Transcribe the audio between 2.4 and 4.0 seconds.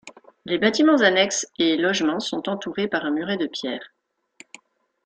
entourés par un muret de pierre.